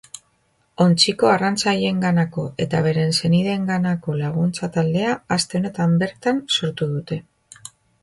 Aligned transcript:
Ontziko 0.85 1.29
arrantzaleenganako 1.33 2.47
eta 2.65 2.81
beren 2.89 3.15
senideenganako 3.21 4.19
laguntza 4.25 4.73
taldea 4.81 5.15
aste 5.39 5.63
honetan 5.63 5.97
bertan 6.05 6.45
sortu 6.59 6.93
dute. 6.99 7.25